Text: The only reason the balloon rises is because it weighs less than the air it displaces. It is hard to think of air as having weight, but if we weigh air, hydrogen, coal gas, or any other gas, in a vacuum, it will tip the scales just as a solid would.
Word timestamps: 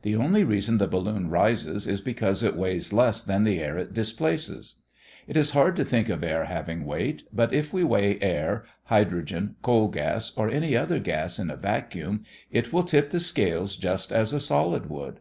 The 0.00 0.16
only 0.16 0.44
reason 0.44 0.78
the 0.78 0.86
balloon 0.88 1.28
rises 1.28 1.86
is 1.86 2.00
because 2.00 2.42
it 2.42 2.56
weighs 2.56 2.90
less 2.90 3.20
than 3.20 3.44
the 3.44 3.60
air 3.60 3.76
it 3.76 3.92
displaces. 3.92 4.76
It 5.26 5.36
is 5.36 5.50
hard 5.50 5.76
to 5.76 5.84
think 5.84 6.08
of 6.08 6.24
air 6.24 6.44
as 6.44 6.48
having 6.48 6.86
weight, 6.86 7.24
but 7.34 7.52
if 7.52 7.70
we 7.70 7.84
weigh 7.84 8.18
air, 8.22 8.64
hydrogen, 8.84 9.56
coal 9.60 9.88
gas, 9.88 10.34
or 10.38 10.48
any 10.48 10.74
other 10.74 10.98
gas, 10.98 11.38
in 11.38 11.50
a 11.50 11.56
vacuum, 11.56 12.24
it 12.50 12.72
will 12.72 12.82
tip 12.82 13.10
the 13.10 13.20
scales 13.20 13.76
just 13.76 14.10
as 14.10 14.32
a 14.32 14.40
solid 14.40 14.88
would. 14.88 15.20